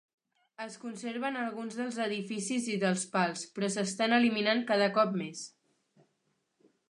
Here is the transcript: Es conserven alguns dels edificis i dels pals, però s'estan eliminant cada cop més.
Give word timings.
Es 0.63 0.75
conserven 0.83 1.35
alguns 1.41 1.77
dels 1.81 1.99
edificis 2.05 2.71
i 2.75 2.79
dels 2.85 3.05
pals, 3.17 3.45
però 3.57 3.69
s'estan 3.75 4.15
eliminant 4.21 4.63
cada 4.73 4.87
cop 4.97 5.17
més. 5.23 5.45